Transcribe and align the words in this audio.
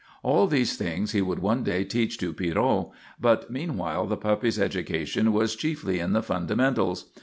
All 0.23 0.47
these 0.47 0.77
things 0.77 1.11
he 1.11 1.21
would 1.21 1.37
one 1.43 1.63
day 1.63 1.83
teach 1.83 2.17
to 2.17 2.33
Pierrot, 2.33 2.87
but 3.19 3.51
meanwhile 3.51 4.07
the 4.07 4.17
puppy's 4.17 4.57
education 4.57 5.31
was 5.31 5.55
chiefly 5.55 5.99
in 5.99 6.13
the 6.13 6.23
fundamentals. 6.23 7.11